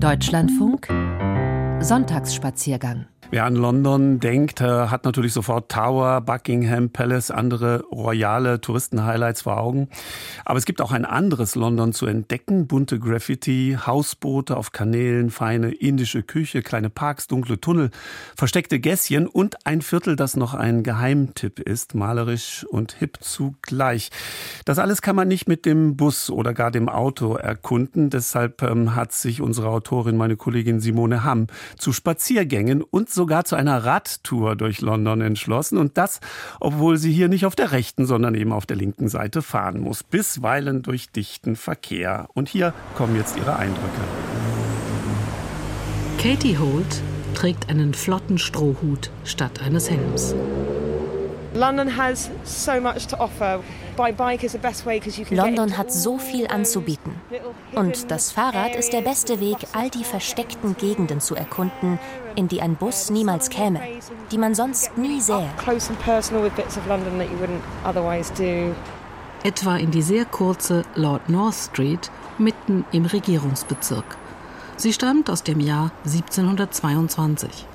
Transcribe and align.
Deutschlandfunk 0.00 0.88
Sonntagsspaziergang 1.80 3.06
Wer 3.30 3.44
an 3.44 3.56
London 3.56 4.20
denkt, 4.20 4.60
äh, 4.60 4.86
hat 4.86 5.04
natürlich 5.04 5.32
sofort 5.32 5.68
Tower, 5.70 6.20
Buckingham 6.20 6.90
Palace, 6.90 7.32
andere 7.32 7.82
royale 7.90 8.60
Touristenhighlights 8.60 9.42
vor 9.42 9.58
Augen. 9.58 9.88
Aber 10.44 10.58
es 10.58 10.64
gibt 10.64 10.80
auch 10.80 10.92
ein 10.92 11.04
anderes 11.04 11.56
London 11.56 11.92
zu 11.92 12.06
entdecken. 12.06 12.68
Bunte 12.68 13.00
Graffiti, 13.00 13.76
Hausboote 13.84 14.56
auf 14.56 14.70
Kanälen, 14.70 15.30
feine 15.30 15.72
indische 15.72 16.22
Küche, 16.22 16.62
kleine 16.62 16.88
Parks, 16.88 17.26
dunkle 17.26 17.60
Tunnel, 17.60 17.90
versteckte 18.36 18.78
Gässchen 18.78 19.26
und 19.26 19.66
ein 19.66 19.82
Viertel, 19.82 20.14
das 20.14 20.36
noch 20.36 20.54
ein 20.54 20.84
Geheimtipp 20.84 21.58
ist, 21.58 21.96
malerisch 21.96 22.64
und 22.70 22.92
hip 22.92 23.18
zugleich. 23.20 24.10
Das 24.64 24.78
alles 24.78 25.02
kann 25.02 25.16
man 25.16 25.26
nicht 25.26 25.48
mit 25.48 25.66
dem 25.66 25.96
Bus 25.96 26.30
oder 26.30 26.54
gar 26.54 26.70
dem 26.70 26.88
Auto 26.88 27.34
erkunden. 27.34 28.08
Deshalb 28.08 28.62
ähm, 28.62 28.94
hat 28.94 29.12
sich 29.12 29.40
unsere 29.40 29.68
Autorin, 29.68 30.16
meine 30.16 30.36
Kollegin 30.36 30.78
Simone 30.78 31.24
Hamm, 31.24 31.48
zu 31.76 31.92
Spaziergängen 31.92 32.82
und 32.82 33.15
sogar 33.16 33.44
zu 33.44 33.56
einer 33.56 33.84
Radtour 33.84 34.54
durch 34.54 34.80
London 34.80 35.20
entschlossen. 35.20 35.78
Und 35.78 35.98
das, 35.98 36.20
obwohl 36.60 36.98
sie 36.98 37.12
hier 37.12 37.28
nicht 37.28 37.46
auf 37.46 37.56
der 37.56 37.72
rechten, 37.72 38.06
sondern 38.06 38.36
eben 38.36 38.52
auf 38.52 38.66
der 38.66 38.76
linken 38.76 39.08
Seite 39.08 39.42
fahren 39.42 39.80
muss. 39.80 40.04
Bisweilen 40.04 40.82
durch 40.82 41.10
dichten 41.10 41.56
Verkehr. 41.56 42.28
Und 42.34 42.48
hier 42.48 42.72
kommen 42.94 43.16
jetzt 43.16 43.36
ihre 43.36 43.56
Eindrücke. 43.56 44.00
Katie 46.18 46.58
Holt 46.58 47.02
trägt 47.34 47.68
einen 47.68 47.92
flotten 47.92 48.38
Strohhut 48.38 49.10
statt 49.24 49.60
eines 49.62 49.90
Helms. 49.90 50.34
London 51.56 51.96
has 51.96 52.30
so 52.44 52.80
much 52.80 53.06
to 53.06 53.18
offer. 53.18 53.60
London 55.30 55.78
hat 55.78 55.90
so 55.90 56.18
viel 56.18 56.46
anzubieten. 56.48 57.14
Und 57.74 58.10
das 58.10 58.30
Fahrrad 58.30 58.76
ist 58.76 58.92
der 58.92 59.00
beste 59.00 59.40
Weg, 59.40 59.56
all 59.72 59.88
die 59.88 60.04
versteckten 60.04 60.76
Gegenden 60.76 61.20
zu 61.20 61.34
erkunden, 61.34 61.98
in 62.34 62.48
die 62.48 62.60
ein 62.60 62.76
Bus 62.76 63.08
niemals 63.08 63.48
käme, 63.48 63.80
die 64.30 64.36
man 64.36 64.54
sonst 64.54 64.98
nie 64.98 65.20
sähe. 65.22 65.48
Etwa 69.42 69.76
in 69.76 69.90
die 69.90 70.02
sehr 70.02 70.24
kurze 70.26 70.82
Lord 70.94 71.28
North 71.30 71.54
Street 71.54 72.10
mitten 72.36 72.84
im 72.92 73.06
Regierungsbezirk. 73.06 74.18
Sie 74.76 74.92
stammt 74.92 75.30
aus 75.30 75.42
dem 75.42 75.60
Jahr 75.60 75.90
1722. 76.04 77.66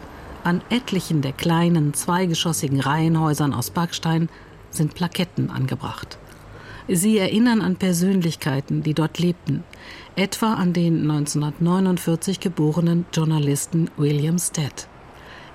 An 0.44 0.62
etlichen 0.72 1.22
der 1.22 1.34
kleinen 1.34 1.94
zweigeschossigen 1.94 2.80
Reihenhäusern 2.80 3.54
aus 3.54 3.70
Backstein 3.70 4.28
sind 4.72 4.96
Plaketten 4.96 5.52
angebracht. 5.52 6.18
Sie 6.88 7.20
erinnern 7.20 7.62
an 7.62 7.76
Persönlichkeiten, 7.76 8.82
die 8.82 8.96
dort 8.96 9.20
lebten, 9.20 9.64
etwa 10.16 10.56
an 10.56 10.74
den 10.74 11.10
1949 11.10 12.40
geborenen 12.40 13.06
Journalisten 13.14 13.92
William 13.98 14.40
Stead. 14.40 14.88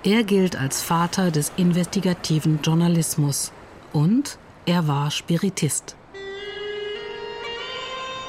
Er 0.05 0.23
gilt 0.23 0.55
als 0.55 0.83
Vater 0.83 1.33
des 1.33 1.51
investigativen 1.57 2.61
Journalismus 2.63 3.53
und 3.93 4.39
er 4.67 4.87
war 4.87 5.11
Spiritist. 5.11 5.97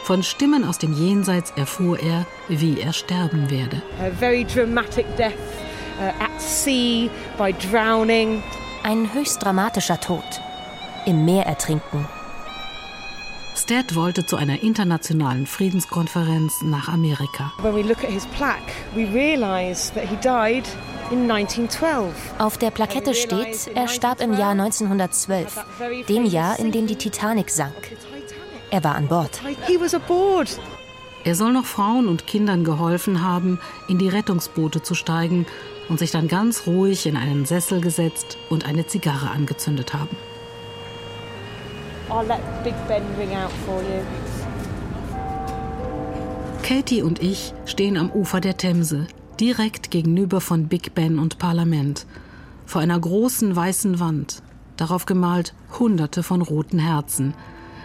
Von 0.03 0.23
Stimmen 0.23 0.64
aus 0.64 0.80
dem 0.80 0.94
Jenseits 0.94 1.52
erfuhr 1.52 1.99
er, 1.99 2.25
wie 2.47 2.80
er 2.80 2.94
sterben 2.94 3.52
werde. 3.52 3.81
A 3.99 4.09
very 4.09 4.44
dramatic 4.45 5.05
death 5.17 5.33
at 6.00 6.42
sea 6.42 7.09
by 7.38 7.53
drowning. 7.53 8.44
Ein 8.84 9.14
höchst 9.14 9.44
dramatischer 9.44 10.00
Tod 10.00 10.23
im 11.08 11.23
Meer 11.26 11.45
ertrinken. 11.45 12.06
Stead 13.56 13.95
wollte 13.95 14.26
zu 14.26 14.36
einer 14.36 14.62
internationalen 14.62 15.48
Friedenskonferenz 15.48 16.62
nach 16.62 16.89
Amerika. 16.89 17.52
Auf 22.38 22.58
der 22.58 22.72
Plakette 22.72 23.14
steht, 23.16 23.67
er 23.73 23.88
starb 23.88 24.22
im 24.22 24.34
Jahr 24.38 24.52
1912, 24.52 25.66
dem 26.08 26.26
Jahr, 26.26 26.60
in 26.60 26.71
dem 26.71 26.86
die 26.86 26.98
Titanic 26.98 27.50
sank. 27.50 27.98
Er 28.70 28.83
war 28.83 28.95
an 28.95 29.08
Bord. 29.08 29.42
Er 31.27 31.36
soll 31.36 31.52
noch 31.52 31.65
Frauen 31.65 32.08
und 32.08 32.26
Kindern 32.26 32.64
geholfen 32.64 33.21
haben, 33.21 33.60
in 33.89 33.98
die 33.98 34.08
Rettungsboote 34.08 34.82
zu 34.82 34.95
steigen 34.95 35.45
und 35.89 35.99
sich 35.99 36.10
dann 36.10 36.30
ganz 36.30 36.67
ruhig 36.67 37.05
in 37.05 37.17
einen 37.17 37.43
Sessel 37.43 37.82
gesetzt 37.82 38.38
und 38.49 38.65
eine 38.65 38.88
Zigarre 38.88 39.30
angezündet 39.30 39.93
haben. 39.93 40.15
Katie 46.64 47.02
und 47.02 47.21
ich 47.21 47.54
stehen 47.65 47.98
am 47.98 48.09
Ufer 48.09 48.39
der 48.39 48.55
Themse, 48.55 49.08
direkt 49.38 49.92
gegenüber 49.92 50.39
von 50.39 50.70
Big 50.70 50.95
Ben 50.95 51.20
und 51.20 51.39
Parlament, 51.39 52.05
vor 52.65 52.80
einer 52.80 52.98
großen 52.98 53.54
weißen 53.54 53.99
Wand, 53.99 54.42
darauf 54.77 55.05
gemalt 55.05 55.54
Hunderte 55.77 56.23
von 56.23 56.42
roten 56.42 56.80
Herzen, 56.80 57.33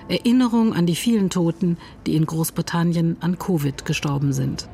Erinnerung 0.08 0.74
an 0.74 0.86
die 0.86 0.96
vielen 0.96 1.30
Toten, 1.30 1.76
die 2.06 2.16
in 2.16 2.26
Großbritannien 2.26 3.16
an 3.20 3.38
Covid 3.38 3.84
gestorben 3.84 4.32
sind. 4.32 4.68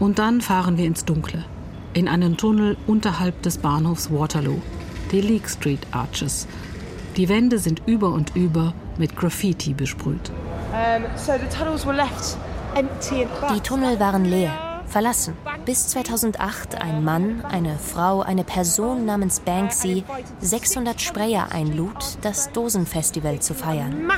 Und 0.00 0.18
dann 0.18 0.40
fahren 0.40 0.78
wir 0.78 0.84
ins 0.86 1.04
Dunkle, 1.04 1.44
in 1.92 2.08
einen 2.08 2.36
Tunnel 2.36 2.76
unterhalb 2.86 3.42
des 3.42 3.58
Bahnhofs 3.58 4.12
Waterloo, 4.12 4.60
die 5.10 5.20
Leake 5.20 5.48
Street 5.48 5.86
Arches, 5.90 6.46
die 7.16 7.28
Wände 7.28 7.58
sind 7.58 7.82
über 7.86 8.12
und 8.12 8.36
über 8.36 8.74
mit 8.96 9.16
Graffiti 9.16 9.74
besprüht. 9.74 10.30
Die 13.54 13.60
Tunnel 13.60 13.98
waren 13.98 14.24
leer, 14.24 14.67
verlassen. 14.88 15.36
Bis 15.64 15.88
2008 15.88 16.80
ein 16.80 17.04
Mann, 17.04 17.44
eine 17.44 17.78
Frau, 17.78 18.22
eine 18.22 18.44
Person 18.44 19.04
namens 19.04 19.40
Banksy 19.40 20.04
600 20.40 21.00
Sprayer 21.00 21.48
einlud, 21.52 22.18
das 22.22 22.50
Dosenfestival 22.52 23.40
zu 23.40 23.54
feiern. 23.54 24.10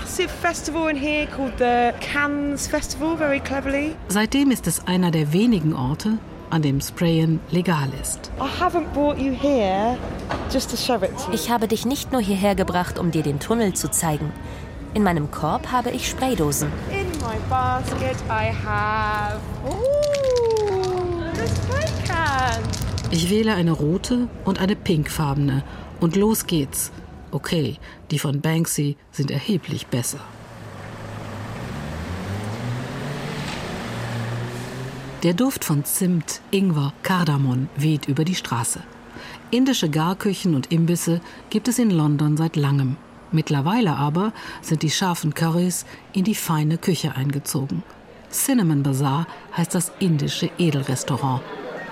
Seitdem 4.09 4.51
ist 4.51 4.67
es 4.67 4.87
einer 4.87 5.11
der 5.11 5.33
wenigen 5.33 5.75
Orte, 5.75 6.19
an 6.51 6.63
dem 6.63 6.81
Sprayen 6.81 7.41
legal 7.51 7.89
ist. 8.01 8.31
Ich 11.33 11.51
habe 11.51 11.69
dich 11.69 11.87
nicht 11.87 12.13
nur 12.13 12.21
hierher 12.21 12.55
gebracht, 12.55 12.99
um 12.99 13.11
dir 13.11 13.23
den 13.23 13.41
Tunnel 13.41 13.75
zu 13.75 13.91
zeigen. 13.91 14.33
In 14.93 15.05
meinem 15.05 15.31
Korb 15.31 15.71
habe 15.71 15.91
ich 15.91 16.09
Spraydosen. 16.09 16.73
In 16.91 17.07
my 17.21 17.37
basket 17.49 18.17
I 18.29 18.53
have 18.53 19.41
Ich 23.11 23.29
wähle 23.29 23.55
eine 23.55 23.73
rote 23.73 24.29
und 24.45 24.61
eine 24.61 24.77
pinkfarbene 24.77 25.65
und 26.01 26.17
los 26.17 26.47
geht's. 26.47 26.93
Okay, 27.33 27.77
die 28.11 28.19
von 28.19 28.41
Banksy 28.41 28.97
sind 29.11 29.31
erheblich 29.31 29.89
besser. 29.89 30.21
Der 35.23 35.35
Duft 35.35 35.65
von 35.65 35.85
Zimt, 35.85 36.41
Ingwer, 36.51 36.95
Kardamom 37.03 37.69
weht 37.77 38.09
über 38.09 38.25
die 38.25 38.35
Straße. 38.35 38.81
Indische 39.51 39.91
Garküchen 39.91 40.55
und 40.55 40.73
Imbisse 40.73 41.21
gibt 41.51 41.69
es 41.69 41.79
in 41.79 41.91
London 41.91 42.37
seit 42.37 42.57
langem. 42.57 42.97
Mittlerweile 43.33 43.97
aber 43.97 44.33
sind 44.63 44.83
die 44.83 44.91
scharfen 44.91 45.35
Currys 45.35 45.85
in 46.13 46.25
die 46.25 46.35
feine 46.35 46.79
Küche 46.79 47.17
eingezogen. 47.17 47.83
Cinnamon 48.31 48.83
Bazaar 48.83 49.27
heißt 49.57 49.75
das 49.75 49.93
indische 49.99 50.51
Edelrestaurant. 50.59 51.43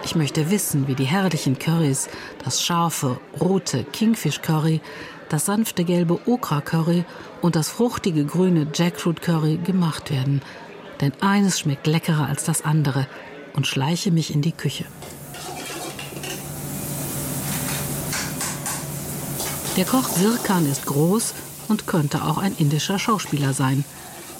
Ich 0.04 0.14
möchte 0.14 0.50
wissen, 0.50 0.88
wie 0.88 0.94
die 0.94 1.04
herrlichen 1.04 1.58
Currys, 1.58 2.08
das 2.44 2.62
scharfe, 2.62 3.20
rote 3.40 3.84
Kingfish 3.84 4.40
Curry, 4.40 4.80
das 5.28 5.46
sanfte 5.46 5.84
gelbe 5.84 6.18
Okra 6.26 6.60
Curry 6.60 7.04
und 7.42 7.56
das 7.56 7.68
fruchtige 7.68 8.24
grüne 8.24 8.66
Jackfruit 8.74 9.20
Curry 9.20 9.58
gemacht 9.58 10.10
werden 10.10 10.40
denn 11.00 11.12
eines 11.20 11.60
schmeckt 11.60 11.86
leckerer 11.86 12.26
als 12.26 12.44
das 12.44 12.62
andere 12.62 13.06
und 13.54 13.66
schleiche 13.66 14.10
mich 14.10 14.34
in 14.34 14.42
die 14.42 14.52
Küche. 14.52 14.84
Der 19.76 19.84
Koch 19.84 20.08
Sirkan 20.08 20.68
ist 20.68 20.86
groß 20.86 21.34
und 21.68 21.86
könnte 21.86 22.24
auch 22.24 22.38
ein 22.38 22.54
indischer 22.58 22.98
Schauspieler 22.98 23.52
sein. 23.52 23.84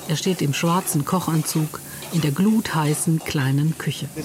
Er 0.09 0.17
steht 0.17 0.43
im 0.43 0.53
schwarzen 0.53 1.05
Kochanzug 1.05 1.81
in 2.13 2.21
der 2.21 2.33
glutheißen 2.33 3.19
kleinen 3.21 3.77
Küche. 3.79 4.09
Uh, 4.17 4.23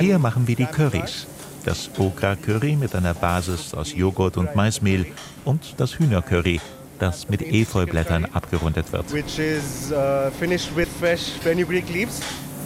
Hier 0.00 0.18
machen 0.18 0.46
wir 0.48 0.56
die 0.56 0.66
Currys. 0.66 1.26
Das 1.64 1.90
Okra 1.98 2.36
Curry 2.36 2.76
mit 2.76 2.94
einer 2.94 3.14
Basis 3.14 3.74
aus 3.74 3.94
Joghurt 3.94 4.36
und 4.36 4.56
Maismehl 4.56 5.06
und 5.44 5.74
das 5.76 5.98
Hühnercurry 5.98 6.60
das 7.00 7.28
mit 7.28 7.42
Efeublättern 7.42 8.26
abgerundet 8.26 8.92
wird. 8.92 9.06
Uh, 9.10 9.16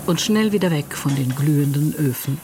Und 0.06 0.21
schnell 0.21 0.53
wieder 0.53 0.71
weg 0.71 0.94
von 0.94 1.15
den 1.15 1.35
glühenden 1.35 1.94
Öfen. 1.94 2.38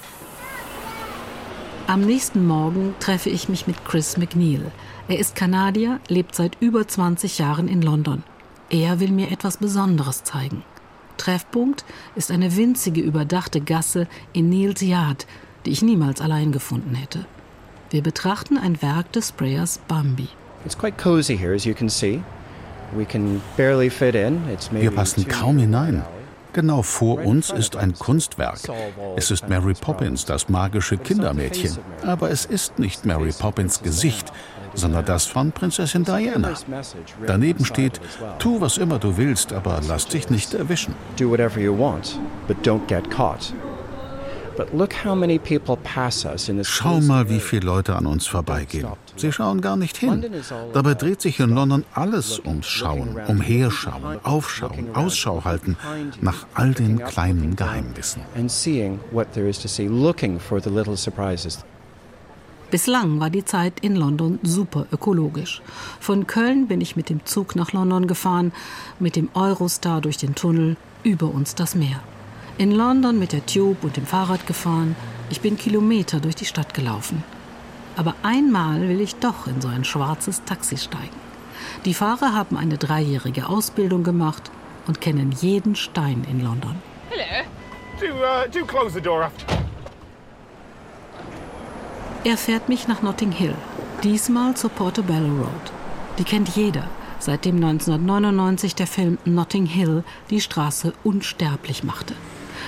Am 1.86 2.02
nächsten 2.02 2.46
Morgen 2.46 2.94
treffe 3.00 3.30
ich 3.30 3.48
mich 3.48 3.66
mit 3.66 3.84
Chris 3.84 4.16
McNeil. 4.16 4.70
Er 5.08 5.18
ist 5.18 5.34
Kanadier, 5.34 5.98
lebt 6.06 6.36
seit 6.36 6.56
über 6.60 6.86
20 6.86 7.38
Jahren 7.38 7.66
in 7.66 7.82
London. 7.82 8.22
Er 8.70 9.00
will 9.00 9.10
mir 9.10 9.32
etwas 9.32 9.56
Besonderes 9.56 10.22
zeigen. 10.22 10.62
Treffpunkt 11.16 11.84
ist 12.14 12.30
eine 12.30 12.56
winzige, 12.56 13.00
überdachte 13.00 13.60
Gasse 13.60 14.06
in 14.32 14.48
Niels 14.48 14.80
Yard, 14.80 15.26
die 15.66 15.70
ich 15.70 15.82
niemals 15.82 16.20
allein 16.20 16.52
gefunden 16.52 16.94
hätte. 16.94 17.26
Wir 17.90 18.02
betrachten 18.02 18.56
ein 18.56 18.80
Werk 18.80 19.10
des 19.12 19.30
Sprayers 19.30 19.80
Bambi. 19.88 20.28
Wir 24.70 24.90
passen 24.92 25.28
kaum 25.28 25.58
hinein. 25.58 26.04
Genau 26.52 26.82
vor 26.82 27.24
uns 27.24 27.50
ist 27.50 27.76
ein 27.76 27.94
Kunstwerk. 27.94 28.58
Es 29.16 29.30
ist 29.30 29.48
Mary 29.48 29.74
Poppins, 29.74 30.24
das 30.24 30.48
magische 30.48 30.96
Kindermädchen. 30.96 31.76
Aber 32.04 32.30
es 32.30 32.44
ist 32.44 32.78
nicht 32.78 33.04
Mary 33.04 33.32
Poppins 33.36 33.82
Gesicht, 33.82 34.32
sondern 34.74 35.04
das 35.04 35.26
von 35.26 35.52
Prinzessin 35.52 36.04
Diana. 36.04 36.54
Daneben 37.26 37.64
steht, 37.64 38.00
tu 38.38 38.60
was 38.60 38.78
immer 38.78 38.98
du 38.98 39.16
willst, 39.16 39.52
aber 39.52 39.80
lass 39.88 40.06
dich 40.06 40.30
nicht 40.30 40.54
erwischen. 40.54 40.94
Do 41.18 41.30
whatever 41.30 41.60
you 41.60 41.76
want, 41.76 42.18
but 42.46 42.56
don't 42.66 42.86
get 42.86 43.10
caught. 43.10 43.52
Schau 46.64 47.00
mal, 47.00 47.28
wie 47.30 47.40
viele 47.40 47.66
Leute 47.66 47.96
an 47.96 48.06
uns 48.06 48.26
vorbeigehen. 48.26 48.88
Sie 49.16 49.32
schauen 49.32 49.60
gar 49.60 49.76
nicht 49.76 49.96
hin. 49.96 50.24
Dabei 50.72 50.94
dreht 50.94 51.20
sich 51.20 51.40
in 51.40 51.50
London 51.50 51.84
alles 51.94 52.40
ums 52.44 52.66
Schauen, 52.66 53.16
umherschauen, 53.28 54.18
aufschauen, 54.22 54.94
Ausschau 54.94 55.44
halten 55.44 55.76
nach 56.20 56.46
all 56.54 56.74
den 56.74 57.02
kleinen 57.04 57.56
Geheimnissen. 57.56 58.22
Bislang 62.70 63.18
war 63.18 63.30
die 63.30 63.44
Zeit 63.44 63.80
in 63.80 63.96
London 63.96 64.38
super 64.44 64.86
ökologisch. 64.92 65.60
Von 65.98 66.28
Köln 66.28 66.68
bin 66.68 66.80
ich 66.80 66.94
mit 66.94 67.08
dem 67.08 67.26
Zug 67.26 67.56
nach 67.56 67.72
London 67.72 68.06
gefahren, 68.06 68.52
mit 69.00 69.16
dem 69.16 69.28
Eurostar 69.34 70.00
durch 70.00 70.18
den 70.18 70.36
Tunnel, 70.36 70.76
über 71.02 71.34
uns 71.34 71.56
das 71.56 71.74
Meer. 71.74 72.00
In 72.58 72.70
London 72.70 73.18
mit 73.18 73.32
der 73.32 73.44
Tube 73.44 73.82
und 73.82 73.96
dem 73.96 74.06
Fahrrad 74.06 74.46
gefahren. 74.46 74.94
Ich 75.30 75.40
bin 75.40 75.56
Kilometer 75.56 76.20
durch 76.20 76.36
die 76.36 76.44
Stadt 76.44 76.72
gelaufen. 76.72 77.24
Aber 77.96 78.14
einmal 78.22 78.88
will 78.88 79.00
ich 79.00 79.16
doch 79.16 79.48
in 79.48 79.60
so 79.60 79.66
ein 79.66 79.84
schwarzes 79.84 80.44
Taxi 80.44 80.76
steigen. 80.76 81.20
Die 81.84 81.94
Fahrer 81.94 82.34
haben 82.34 82.56
eine 82.56 82.78
dreijährige 82.78 83.48
Ausbildung 83.48 84.04
gemacht 84.04 84.50
und 84.86 85.00
kennen 85.00 85.32
jeden 85.32 85.74
Stein 85.74 86.24
in 86.30 86.40
London. 86.40 86.76
Hello. 87.08 87.46
Do, 88.00 88.06
uh, 88.14 88.48
do 88.48 88.64
close 88.64 88.94
the 88.94 89.00
door 89.00 89.24
after. 89.24 89.59
Er 92.22 92.36
fährt 92.36 92.68
mich 92.68 92.86
nach 92.86 93.00
Notting 93.00 93.32
Hill, 93.32 93.54
diesmal 94.04 94.54
zur 94.54 94.68
Portobello 94.68 95.28
Road. 95.38 95.72
Die 96.18 96.24
kennt 96.24 96.50
jeder, 96.50 96.86
seitdem 97.18 97.56
1999 97.56 98.74
der 98.74 98.86
Film 98.86 99.16
Notting 99.24 99.64
Hill 99.64 100.04
die 100.28 100.42
Straße 100.42 100.92
unsterblich 101.02 101.82
machte. 101.82 102.14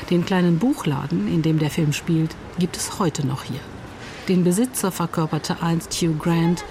Den 0.08 0.25
kleinen 0.25 0.58
Buchladen, 0.58 1.28
in 1.28 1.43
dem 1.43 1.58
der 1.58 1.69
Film 1.69 1.93
spielt, 1.93 2.34
gibt 2.58 2.78
es 2.78 2.99
heute 2.99 3.26
noch 3.26 3.43
hier. 3.43 3.60
Den 4.26 4.43
Besitzer 4.43 4.90
verkörperte 4.90 5.60
einst 5.60 5.93
Hugh 6.00 6.16
Grant, 6.19 6.64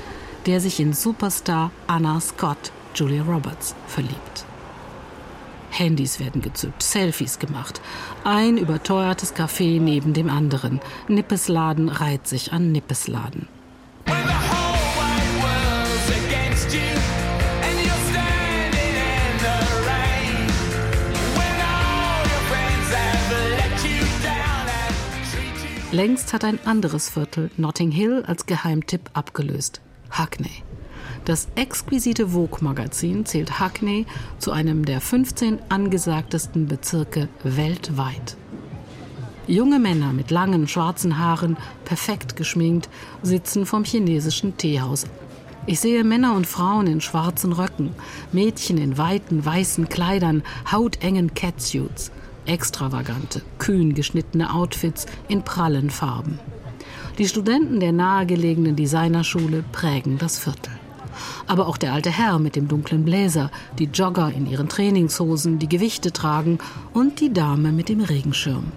der 0.48 0.60
sich 0.60 0.80
in 0.80 0.94
Superstar 0.94 1.70
Anna 1.86 2.20
Scott, 2.20 2.72
Julia 2.96 3.22
Roberts, 3.22 3.76
verliebt. 3.86 4.46
Handys 5.72 6.20
werden 6.20 6.42
gezückt, 6.42 6.84
Selfies 6.84 7.40
gemacht. 7.40 7.82
Ein 8.24 8.58
überteuertes 8.58 9.36
Café 9.36 9.80
neben 9.80 10.14
dem 10.14 10.30
anderen. 10.30 10.80
Nippesladen 11.08 11.90
reiht 11.90 12.28
sich 12.28 12.54
an 12.54 12.72
Nippesladen. 12.72 13.48
Längst 25.92 26.32
hat 26.32 26.46
ein 26.46 26.58
anderes 26.66 27.10
Viertel 27.10 27.52
Notting 27.58 27.92
Hill 27.92 28.24
als 28.26 28.46
Geheimtipp 28.46 29.10
abgelöst. 29.14 29.82
Hackney. 30.10 30.64
Das 31.26 31.48
exquisite 31.56 32.30
Vogue-Magazin 32.30 33.26
zählt 33.26 33.60
Hackney 33.60 34.06
zu 34.40 34.52
einem 34.52 34.86
der 34.86 35.02
15 35.02 35.60
angesagtesten 35.70 36.68
Bezirke 36.68 37.30
weltweit. 37.44 38.38
Junge 39.48 39.80
Männer 39.80 40.14
mit 40.14 40.32
langen 40.32 40.68
schwarzen 40.68 41.18
Haaren, 41.18 41.58
perfekt 41.86 42.36
geschminkt, 42.36 42.90
sitzen 43.22 43.66
vom 43.66 43.84
chinesischen 43.84 44.58
Teehaus. 44.58 45.06
Ich 45.68 45.80
sehe 45.80 46.04
Männer 46.04 46.36
und 46.36 46.48
Frauen 46.48 46.88
in 46.88 47.02
schwarzen 47.02 47.54
Röcken, 47.54 47.92
Mädchen 48.32 48.78
in 48.78 48.98
weiten 48.98 49.46
weißen 49.46 49.90
Kleidern, 49.90 50.44
hautengen 50.72 51.34
Catsuits 51.34 52.12
extravagante, 52.46 53.42
kühn 53.60 53.94
geschnittene 53.94 54.54
Outfits 54.54 55.06
in 55.28 55.44
prallen 55.44 55.90
Farben. 55.90 56.40
Die 57.18 57.28
Studenten 57.28 57.80
der 57.80 57.92
nahegelegenen 57.92 58.76
Designerschule 58.76 59.64
prägen 59.72 60.18
das 60.18 60.40
Viertel. 60.40 60.72
Aber 61.48 61.68
auch 61.68 61.78
der 61.78 61.94
alte 61.94 62.10
Herr 62.10 62.40
mit 62.40 62.56
dem 62.56 62.68
dunklen 62.68 63.06
Bläser, 63.06 63.52
die 63.80 63.86
Jogger 63.86 64.32
in 64.34 64.46
ihren 64.46 64.70
Trainingshosen, 64.70 65.60
die 65.60 65.70
Gewichte 65.70 66.12
tragen 66.12 66.60
und 66.94 67.20
die 67.20 67.34
Dame 67.34 67.72
mit 67.72 67.90
dem 67.90 68.02
Regenschirm. 68.02 68.72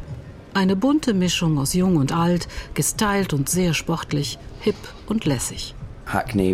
Eine 0.55 0.77
bunte 0.77 1.15
Mischung 1.15 1.59
aus 1.59 1.75
jung 1.75 1.97
und 1.97 2.13
alt, 2.13 2.49
gestylt 2.75 3.33
und 3.33 3.49
sehr 3.49 3.75
sportlich, 3.75 4.39
hip 4.61 4.77
und 5.07 5.25
lässig. 5.25 5.75
Hackney 6.07 6.51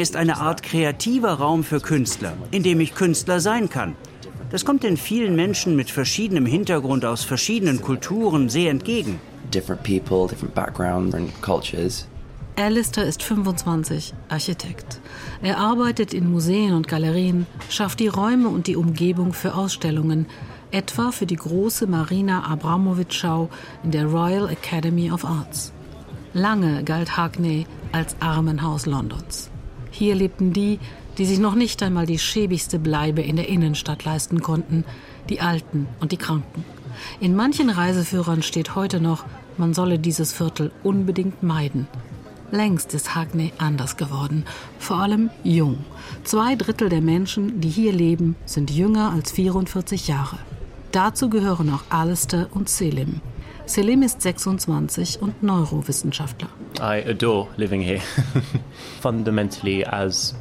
ist 0.00 0.16
eine 0.16 0.36
Art 0.38 0.62
kreativer 0.62 1.32
Raum 1.34 1.64
für 1.64 1.80
Künstler, 1.80 2.32
in 2.50 2.62
dem 2.62 2.80
ich 2.80 2.94
Künstler 2.94 3.40
sein 3.40 3.70
kann. 3.70 3.96
Das 4.50 4.64
kommt 4.64 4.82
den 4.82 4.96
vielen 4.96 5.36
Menschen 5.36 5.74
mit 5.74 5.90
verschiedenem 5.90 6.46
Hintergrund 6.46 7.04
aus 7.04 7.24
verschiedenen 7.24 7.80
Kulturen 7.80 8.48
sehr 8.48 8.70
entgegen. 8.70 9.20
Different 9.52 9.82
people, 9.82 10.28
different 10.28 10.54
backgrounds 10.54 11.14
and 11.14 11.30
cultures. 11.40 12.06
Alistair 12.56 13.04
ist 13.04 13.24
25, 13.24 14.14
Architekt. 14.28 15.00
Er 15.42 15.58
arbeitet 15.58 16.14
in 16.14 16.30
Museen 16.30 16.72
und 16.74 16.86
Galerien, 16.86 17.48
schafft 17.68 17.98
die 17.98 18.06
Räume 18.06 18.48
und 18.48 18.68
die 18.68 18.76
Umgebung 18.76 19.32
für 19.32 19.56
Ausstellungen, 19.56 20.26
etwa 20.70 21.10
für 21.10 21.26
die 21.26 21.34
große 21.34 21.88
Marina 21.88 22.44
Abramovic-Schau 22.44 23.48
in 23.82 23.90
der 23.90 24.06
Royal 24.06 24.48
Academy 24.48 25.10
of 25.10 25.24
Arts. 25.24 25.72
Lange 26.32 26.84
galt 26.84 27.16
Hackney 27.16 27.66
als 27.90 28.14
Armenhaus 28.20 28.86
Londons. 28.86 29.50
Hier 29.90 30.14
lebten 30.14 30.52
die, 30.52 30.78
die 31.18 31.26
sich 31.26 31.40
noch 31.40 31.56
nicht 31.56 31.82
einmal 31.82 32.06
die 32.06 32.20
schäbigste 32.20 32.78
Bleibe 32.78 33.22
in 33.22 33.34
der 33.34 33.48
Innenstadt 33.48 34.04
leisten 34.04 34.42
konnten, 34.42 34.84
die 35.28 35.40
Alten 35.40 35.88
und 35.98 36.12
die 36.12 36.18
Kranken. 36.18 36.64
In 37.18 37.34
manchen 37.34 37.68
Reiseführern 37.68 38.42
steht 38.42 38.76
heute 38.76 39.00
noch, 39.00 39.24
man 39.58 39.74
solle 39.74 39.98
dieses 39.98 40.32
Viertel 40.32 40.70
unbedingt 40.84 41.42
meiden. 41.42 41.88
Längst 42.54 42.94
ist 42.94 43.16
Hackney 43.16 43.52
anders 43.58 43.96
geworden, 43.96 44.44
vor 44.78 44.98
allem 44.98 45.28
jung. 45.42 45.78
Zwei 46.22 46.54
Drittel 46.54 46.88
der 46.88 47.00
Menschen, 47.00 47.60
die 47.60 47.68
hier 47.68 47.92
leben, 47.92 48.36
sind 48.46 48.70
jünger 48.70 49.10
als 49.10 49.32
44 49.32 50.06
Jahre. 50.06 50.38
Dazu 50.92 51.28
gehören 51.28 51.74
auch 51.74 51.82
Alistair 51.88 52.46
und 52.52 52.68
Selim. 52.68 53.20
Selim 53.66 54.02
ist 54.02 54.22
26 54.22 55.20
und 55.20 55.42
Neurowissenschaftler. 55.42 56.48
I 56.78 57.02
adore 57.10 57.48
living 57.56 57.80
here. 57.80 58.00
Fundamentally 59.02 59.84
as 59.84 60.36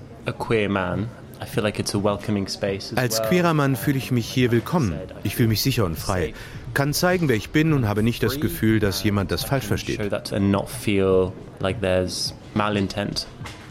als 2.96 3.22
queerer 3.24 3.54
Mann 3.54 3.76
fühle 3.76 3.98
ich 3.98 4.12
mich 4.12 4.28
hier 4.28 4.52
willkommen. 4.52 4.94
Ich 5.24 5.36
fühle 5.36 5.50
mich 5.50 5.62
sicher 5.62 5.86
und 5.86 5.98
frei. 5.98 6.34
Kann 6.74 6.94
zeigen, 6.94 7.30
wer 7.30 7.36
ich 7.36 7.52
bin 7.52 7.74
und 7.74 7.88
habe 7.88 8.04
nicht 8.04 8.24
das 8.24 8.40
Gefühl, 8.40 8.80
dass 8.80 9.04
jemand 9.04 9.32
das 9.32 9.44
falsch 9.44 9.66
versteht. 9.66 10.00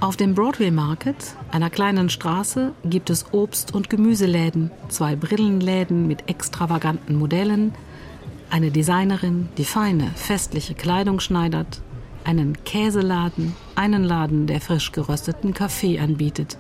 Auf 0.00 0.17
dem 0.17 0.35
Broadway 0.35 0.71
Market, 0.73 1.17
einer 1.52 1.71
kleinen 1.71 2.11
Straße, 2.11 2.73
gibt 2.85 3.09
es 3.09 3.33
Obst- 3.33 3.73
und 3.73 3.88
Gemüseläden, 3.88 4.73
zwei 4.88 5.14
Brillenläden 5.14 6.09
mit 6.09 6.29
extravaganten 6.29 7.14
Modellen, 7.14 7.73
eine 8.50 8.71
Designerin, 8.71 9.49
die 9.59 9.64
feine, 9.64 10.11
festliche 10.17 10.75
Kleidung 10.75 11.21
schneidert, 11.21 11.81
einen 12.25 12.64
Käseladen, 12.64 13.55
einen 13.76 14.05
Laden, 14.05 14.47
der 14.47 14.61
frisch 14.61 14.93
gerösteten 14.93 15.55
Kaffee 15.55 16.00
anbietet, 16.00 16.59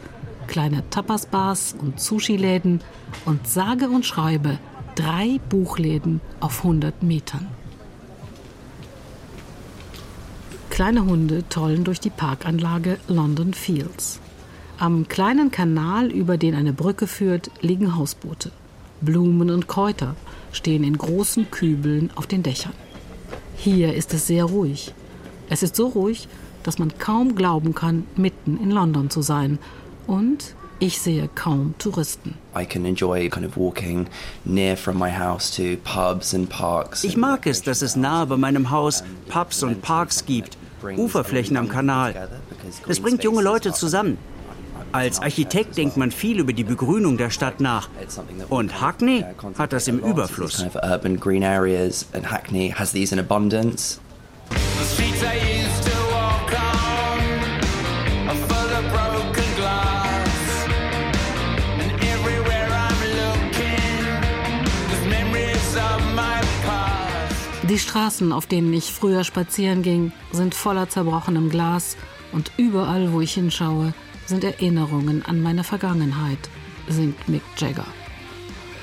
kleine 0.52 0.84
Tapasbars 0.90 1.74
und 1.80 1.98
Sushi-Läden 1.98 2.82
und 3.24 3.48
sage 3.48 3.88
und 3.88 4.04
schreibe 4.04 4.58
drei 4.94 5.40
Buchläden 5.48 6.20
auf 6.40 6.58
100 6.58 7.02
Metern. 7.02 7.46
Kleine 10.68 11.06
Hunde 11.06 11.48
tollen 11.48 11.84
durch 11.84 12.00
die 12.00 12.10
Parkanlage 12.10 12.98
London 13.08 13.54
Fields. 13.54 14.20
Am 14.78 15.08
kleinen 15.08 15.50
Kanal, 15.50 16.10
über 16.10 16.36
den 16.36 16.54
eine 16.54 16.74
Brücke 16.74 17.06
führt, 17.06 17.50
liegen 17.62 17.96
Hausboote. 17.96 18.52
Blumen 19.00 19.50
und 19.50 19.68
Kräuter 19.68 20.16
stehen 20.52 20.84
in 20.84 20.98
großen 20.98 21.50
Kübeln 21.50 22.10
auf 22.14 22.26
den 22.26 22.42
Dächern. 22.42 22.74
Hier 23.56 23.94
ist 23.94 24.12
es 24.12 24.26
sehr 24.26 24.44
ruhig. 24.44 24.92
Es 25.48 25.62
ist 25.62 25.76
so 25.76 25.88
ruhig, 25.88 26.28
dass 26.62 26.78
man 26.78 26.98
kaum 26.98 27.36
glauben 27.36 27.74
kann, 27.74 28.04
mitten 28.16 28.58
in 28.58 28.70
London 28.70 29.08
zu 29.08 29.22
sein. 29.22 29.58
Und 30.06 30.54
Ich 30.82 30.98
sehe 31.00 31.28
kaum 31.32 31.76
Touristen. 31.78 32.34
Ich 37.04 37.16
mag 37.16 37.46
es, 37.46 37.62
dass 37.62 37.82
es 37.82 37.94
nahe 37.94 38.26
bei 38.26 38.36
meinem 38.36 38.70
Haus 38.72 39.04
Pubs 39.28 39.62
und 39.62 39.80
Parks 39.80 40.26
gibt, 40.26 40.58
Uferflächen 40.96 41.56
am 41.56 41.68
Kanal. 41.68 42.28
Es 42.88 42.98
bringt 42.98 43.22
junge 43.22 43.42
Leute 43.42 43.72
zusammen. 43.72 44.18
Als 44.90 45.20
Architekt 45.22 45.76
denkt 45.76 45.96
man 45.96 46.10
viel 46.10 46.40
über 46.40 46.52
die 46.52 46.64
Begrünung 46.64 47.16
der 47.16 47.30
Stadt 47.30 47.60
nach. 47.60 47.88
Und 48.48 48.80
Hackney 48.80 49.24
hat 49.56 49.72
das 49.72 49.86
im 49.86 50.00
Überfluss. 50.00 50.66
The 54.50 54.84
streets 54.84 55.22
I 55.22 55.61
Die 67.72 67.78
Straßen, 67.78 68.32
auf 68.32 68.44
denen 68.44 68.70
ich 68.74 68.92
früher 68.92 69.24
spazieren 69.24 69.80
ging, 69.80 70.12
sind 70.30 70.54
voller 70.54 70.90
zerbrochenem 70.90 71.48
Glas 71.48 71.96
und 72.30 72.52
überall, 72.58 73.14
wo 73.14 73.22
ich 73.22 73.32
hinschaue, 73.32 73.94
sind 74.26 74.44
Erinnerungen 74.44 75.24
an 75.24 75.40
meine 75.40 75.64
Vergangenheit, 75.64 76.50
singt 76.86 77.30
Mick 77.30 77.40
Jagger. 77.56 77.86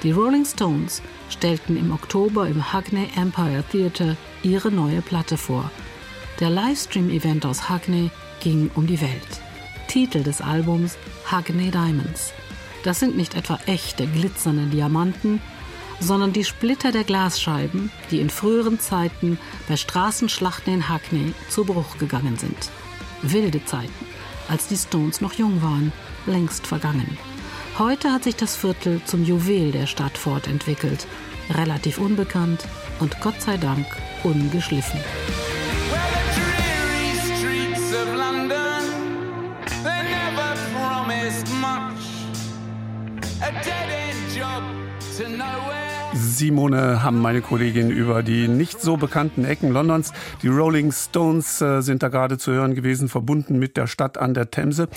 Die 0.02 0.10
Rolling 0.10 0.44
Stones 0.44 1.04
stellten 1.30 1.78
im 1.78 1.92
Oktober 1.92 2.48
im 2.48 2.74
Hackney 2.74 3.08
Empire 3.16 3.64
Theatre 3.72 4.18
ihre 4.42 4.72
neue 4.72 5.04
Platte 5.04 5.38
vor. 5.38 5.70
Der 6.40 6.50
Livestream-Event 6.50 7.46
aus 7.46 7.70
Hackney 7.70 8.10
ging 8.40 8.72
um 8.74 8.88
die 8.88 9.02
Welt. 9.02 9.42
Titel 9.88 10.24
des 10.24 10.42
Albums 10.42 10.98
Hackney 11.28 11.70
Diamonds. 11.70 12.34
Das 12.84 13.00
sind 13.00 13.16
nicht 13.16 13.36
etwa 13.36 13.60
echte 13.68 14.08
glitzernde 14.08 14.66
Diamanten, 14.66 15.40
sondern 16.00 16.34
die 16.34 16.44
Splitter 16.44 16.92
der 16.92 17.04
Glasscheiben, 17.04 17.92
die 18.12 18.20
in 18.20 18.30
früheren 18.30 18.80
Zeiten 18.80 19.38
bei 19.68 19.76
Straßenschlachten 19.76 20.74
in 20.74 20.90
Hackney 20.90 21.34
zu 21.50 21.66
Bruch 21.66 21.98
gegangen 21.98 22.38
sind. 22.38 22.72
Wilde 23.22 23.64
Zeiten, 23.66 24.06
als 24.48 24.68
die 24.68 24.78
Stones 24.78 25.22
noch 25.22 25.34
jung 25.34 25.62
waren, 25.62 25.92
längst 26.26 26.68
vergangen. 26.68 27.18
Heute 27.78 28.12
hat 28.12 28.24
sich 28.24 28.36
das 28.36 28.56
Viertel 28.56 29.02
zum 29.06 29.24
Juwel 29.24 29.72
der 29.72 29.88
Stadt 29.88 30.18
fortentwickelt, 30.18 31.08
relativ 31.52 31.98
unbekannt 31.98 32.66
und 33.00 33.20
Gott 33.22 33.42
sei 33.42 33.58
Dank 33.58 33.86
ungeschliffen. 34.24 35.00
Simone 46.30 47.02
haben 47.04 47.20
meine 47.20 47.42
Kollegin 47.42 47.90
über 47.90 48.22
die 48.22 48.48
nicht 48.48 48.82
so 48.82 48.98
bekannten 48.98 49.46
Ecken 49.46 49.72
Londons. 49.72 50.14
Die 50.44 50.48
Rolling 50.48 50.92
Stones 50.92 51.60
äh, 51.62 51.82
sind 51.82 52.04
da 52.04 52.10
gerade 52.10 52.38
zu 52.38 52.52
hören 52.52 52.76
gewesen, 52.76 53.10
verbunden 53.10 53.58
mit 53.58 53.78
der 53.78 53.88
Stadt 53.88 54.18
an 54.18 54.34
der 54.34 54.52
Themse. 54.52 54.88